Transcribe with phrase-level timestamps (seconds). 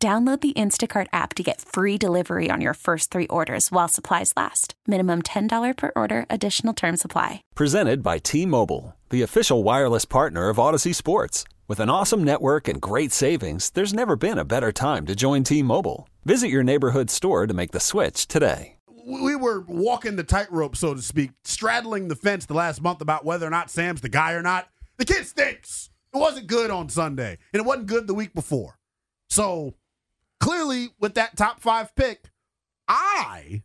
[0.00, 4.32] Download the Instacart app to get free delivery on your first three orders while supplies
[4.36, 4.74] last.
[4.86, 7.42] Minimum $10 per order, additional term supply.
[7.56, 11.42] Presented by T Mobile, the official wireless partner of Audacy Sports.
[11.66, 15.42] With an awesome network and great savings, there's never been a better time to join
[15.42, 16.08] T Mobile.
[16.24, 18.76] Visit your neighborhood store to make the switch today.
[19.04, 23.24] We were walking the tightrope, so to speak, straddling the fence the last month about
[23.24, 24.68] whether or not Sam's the guy or not.
[24.96, 25.90] The kid stinks.
[26.14, 28.78] It wasn't good on Sunday, and it wasn't good the week before.
[29.28, 29.74] So
[30.40, 32.30] clearly, with that top five pick,
[32.86, 33.62] I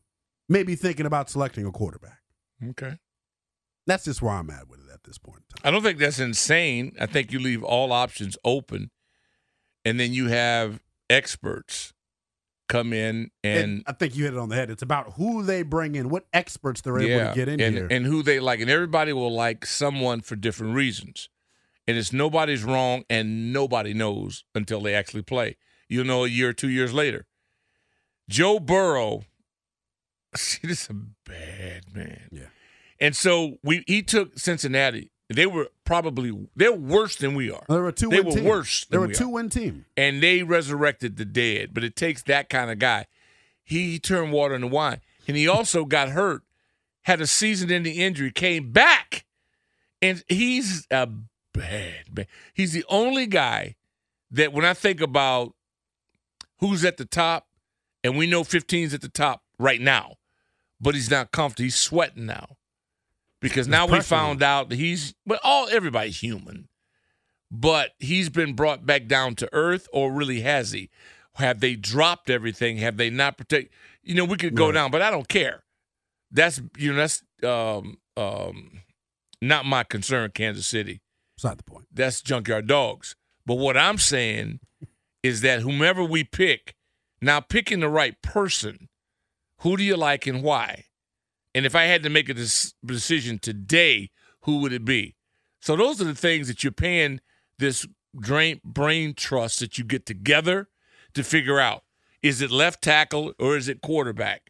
[0.49, 2.19] may be thinking about selecting a quarterback.
[2.69, 2.97] Okay.
[3.85, 5.67] That's just where I'm at with it at this point in time.
[5.67, 6.95] I don't think that's insane.
[6.99, 8.91] I think you leave all options open,
[9.83, 11.93] and then you have experts
[12.69, 14.69] come in and, And I think you hit it on the head.
[14.69, 17.87] It's about who they bring in, what experts they're able to get in and, here.
[17.91, 21.29] and who they like, and everybody will like someone for different reasons,
[21.87, 25.57] and it's nobody's wrong, and nobody knows until they actually play.
[25.93, 27.25] You'll know a year or two years later.
[28.29, 29.23] Joe Burrow,
[30.35, 30.93] see, this is a
[31.29, 32.29] bad man.
[32.31, 32.45] Yeah.
[32.99, 35.11] And so we he took Cincinnati.
[35.29, 37.63] They were probably they're worse than we are.
[37.67, 38.43] they were two They were team.
[38.45, 39.17] worse They were a we are.
[39.17, 39.85] two win team.
[39.97, 41.73] and they resurrected the dead.
[41.73, 43.05] But it takes that kind of guy.
[43.63, 46.43] He turned water into wine, and he also got hurt,
[47.03, 49.25] had a season-ending injury, came back,
[50.01, 51.07] and he's a
[51.53, 52.25] bad man.
[52.53, 53.75] He's the only guy
[54.31, 55.55] that when I think about
[56.67, 57.47] who's at the top,
[58.03, 60.15] and we know 15's at the top right now,
[60.79, 61.65] but he's not comfortable.
[61.65, 62.57] He's sweating now
[63.41, 65.13] because now we found out that he's.
[65.25, 66.67] But all everybody's human
[67.55, 70.89] but he's been brought back down to earth, or really has he?
[71.35, 72.77] Have they dropped everything?
[72.77, 73.71] Have they not protect?
[74.01, 74.73] You know, we could go Right.
[74.73, 75.63] down, but I don't care.
[76.31, 78.81] That's you know that's um um
[79.39, 80.31] not my concern.
[80.31, 81.01] Kansas City,
[81.35, 81.85] It's not the point.
[81.93, 83.15] that's junkyard dogs.
[83.45, 84.59] But what I'm saying
[85.23, 86.75] is that whomever we pick,
[87.21, 88.89] now picking the right person,
[89.59, 90.85] who do you like and why?
[91.55, 95.15] And if I had to make a decision today, who would it be?
[95.61, 97.21] So those are the things that you're paying
[97.57, 97.87] this
[98.19, 100.67] drain, brain trust that you get together
[101.13, 101.83] to figure out.
[102.21, 104.49] Is it left tackle or is it quarterback?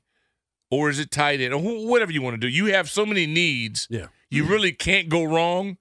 [0.71, 2.47] Or is it tight end or wh- whatever you want to do?
[2.47, 3.87] You have so many needs.
[3.91, 4.07] Yeah.
[4.31, 4.51] You mm-hmm.
[4.51, 5.77] really can't go wrong.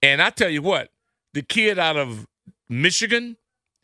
[0.00, 0.90] And I tell you what,
[1.34, 2.26] the kid out of
[2.68, 3.36] Michigan,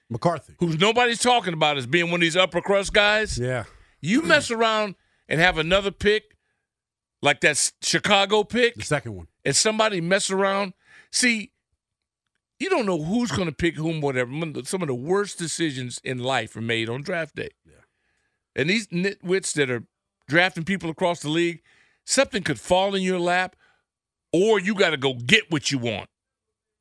[0.09, 0.55] McCarthy.
[0.59, 3.65] who's nobody's talking about as being one of these upper crust guys, Yeah.
[4.00, 4.94] you mess around
[5.28, 6.37] and have another pick,
[7.22, 9.27] like that Chicago pick, The second one.
[9.45, 10.75] and somebody mess around.
[11.11, 11.50] See,
[12.59, 14.31] you don't know who's going to pick whom, whatever.
[14.65, 17.50] Some of the worst decisions in life are made on draft day.
[17.65, 17.72] Yeah.
[18.55, 19.84] And these nitwits that are
[20.28, 21.62] drafting people across the league,
[22.05, 23.56] something could fall in your lap,
[24.33, 26.09] or you got to go get what you want.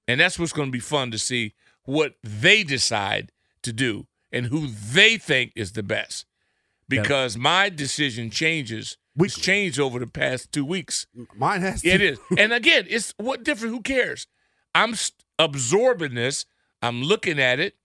[0.07, 1.53] And that's what's going to be fun to see
[1.85, 3.31] what they decide
[3.63, 6.25] to do and who they think is the best.
[6.87, 8.97] Because my decision changes.
[9.17, 9.41] It's Weekly.
[9.43, 11.07] changed over the past two weeks.
[11.35, 11.87] Mine has to.
[11.89, 12.19] It is.
[12.37, 13.73] And again, it's what different?
[13.73, 14.27] Who cares?
[14.75, 14.93] I'm
[15.39, 16.45] absorbing this.
[16.81, 17.75] I'm looking at it.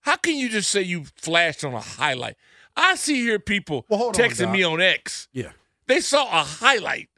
[0.00, 2.36] How can you just say you flashed on a highlight?
[2.76, 5.28] I see here people Well, hold on, texting me on X.
[5.32, 5.52] Yeah.
[5.86, 7.08] They saw a highlight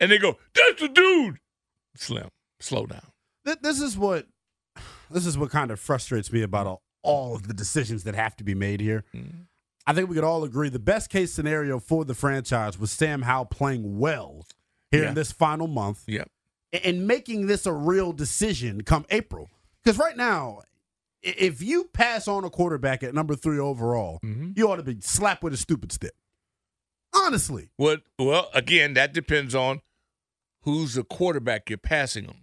[0.00, 1.38] and they go, "That's the dude."
[1.96, 2.30] Slim,
[2.60, 3.12] slow down.
[3.46, 4.26] Th- This is what
[5.12, 8.36] this is what kind of frustrates me about all, all of the decisions that have
[8.36, 9.04] to be made here.
[9.14, 9.42] Mm-hmm.
[9.86, 13.22] I think we could all agree the best case scenario for the franchise was Sam
[13.22, 14.46] Howell playing well
[14.90, 15.08] here Yeah.
[15.08, 16.30] in this final month Yep.
[16.84, 19.50] and making this a real decision come April.
[19.82, 20.60] Because right now,
[21.20, 24.56] if you pass on a quarterback at number three overall, Mhm.
[24.56, 26.12] you ought to be slapped with a stupid stick.
[27.14, 28.02] Honestly, What?
[28.18, 29.80] Well, again, that depends on
[30.62, 32.36] who's the quarterback you're passing on.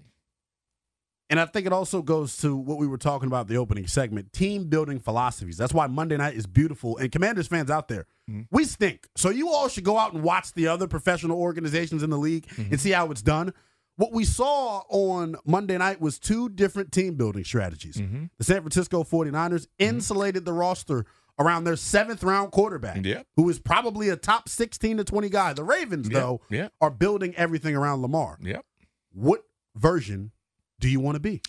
[1.30, 4.34] And I think it also goes to what we were talking about the opening segment
[4.34, 5.58] team building philosophies.
[5.58, 6.98] That's why Monday night is beautiful.
[6.98, 8.42] And Commanders fans out there, mm-hmm.
[8.52, 9.08] we stink.
[9.16, 12.48] So you all should go out and watch the other professional organizations in the league
[12.58, 12.76] and mm-hmm.
[12.76, 13.54] see how it's done.
[13.96, 17.98] What we saw on Monday night was two different team building strategies.
[17.98, 18.26] Mm-hmm.
[18.38, 21.06] The San Francisco 49ers insulated the roster
[21.38, 23.28] around their seventh round quarterback, Yep.
[23.36, 25.54] who is probably a top 16 to 20 guy.
[25.54, 26.68] The Ravens, Yeah, though, yeah.
[26.82, 28.38] are building everything around Lamar.
[28.42, 28.66] Yep.
[29.12, 29.44] What
[29.76, 30.32] version
[30.80, 31.42] do you want to be?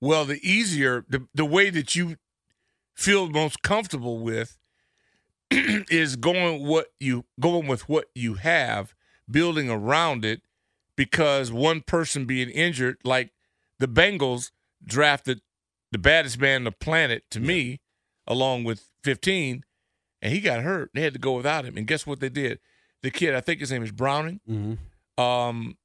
[0.00, 2.16] Well, the easier the the way that you
[2.94, 4.58] feel most comfortable with
[5.50, 8.94] is going what you going with what you have,
[9.30, 10.42] building around it,
[10.96, 13.30] because one person being injured, like
[13.78, 14.50] the Bengals
[14.84, 15.40] drafted
[15.92, 17.80] the baddest man on the planet to me,
[18.26, 19.64] along with 15,
[20.20, 20.90] and he got hurt.
[20.92, 21.76] They had to go without him.
[21.76, 22.58] And guess what they did?
[23.02, 25.22] The kid, I think his name is Browning, Mm-hmm.
[25.22, 25.76] um,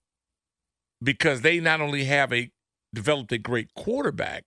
[1.04, 2.52] because they not only have a
[2.94, 4.46] developed a great quarterback,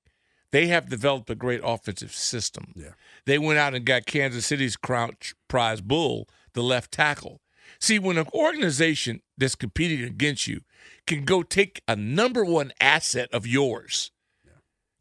[0.51, 2.73] they have developed a great offensive system.
[2.77, 2.91] Yeah.
[3.25, 7.41] They went out and got Kansas City's crouch prize bull, the left tackle.
[7.81, 10.61] See, when an organization that's competing against you
[11.07, 14.11] can go take a number one asset of yours,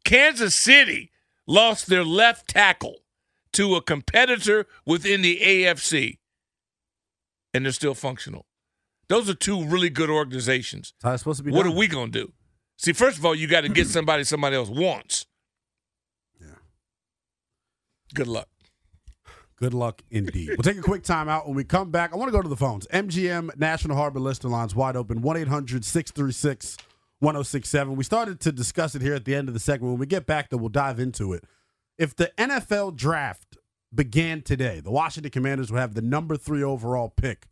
[0.04, 1.10] Kansas City
[1.46, 3.00] lost their left tackle
[3.52, 6.18] to a competitor within the AFC,
[7.52, 8.46] and they're still functional.
[9.08, 10.94] Those are two really good organizations.
[11.02, 11.72] That's how it's supposed to be What done.
[11.72, 12.32] are we going to do?
[12.82, 15.26] See, first of all, you got to get somebody somebody else wants.
[16.40, 16.48] Yeah.
[18.12, 18.48] Good luck.
[19.56, 20.48] Good luck indeed.
[20.48, 21.46] we'll take a quick time out.
[21.46, 22.88] When we come back, I want to go to the phones.
[22.88, 26.76] MGM National Harbor Lister lines wide open 1 800 636
[27.20, 27.94] 1067.
[27.94, 29.92] We started to discuss it here at the end of the segment.
[29.92, 31.44] When we get back, though, we'll dive into it.
[31.98, 33.58] If the NFL draft
[33.94, 37.46] began today, the Washington Commanders would have the number three overall pick.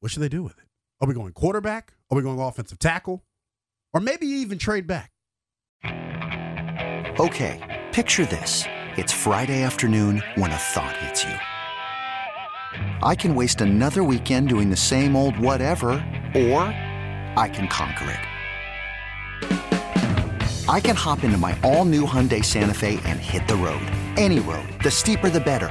[0.00, 0.65] What should they do with it?
[0.98, 1.92] Are we going quarterback?
[2.10, 3.22] Are we going offensive tackle?
[3.92, 5.12] Or maybe even trade back?
[7.20, 8.64] Okay, picture this.
[8.96, 11.34] It's Friday afternoon when a thought hits you.
[13.02, 15.88] I can waste another weekend doing the same old whatever,
[16.34, 16.62] or
[17.36, 18.20] I can conquer it.
[20.68, 23.86] I can hop into my all new Hyundai Santa Fe and hit the road.
[24.16, 24.66] Any road.
[24.82, 25.70] The steeper, the better.